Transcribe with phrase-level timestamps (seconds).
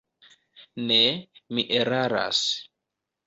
[0.91, 0.97] Ne,
[1.57, 2.41] mi eraras.